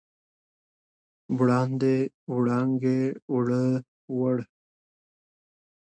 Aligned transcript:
وړاندې، 1.37 1.95
وړانګې، 2.35 2.99
اووړه، 3.31 3.65
وړ 4.17 4.37